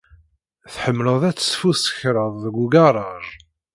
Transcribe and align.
Tḥemmleḍ 0.73 1.21
ad 1.29 1.35
tesfuskreḍ 1.37 2.33
deg 2.43 2.55
ugaṛaj. 2.63 3.25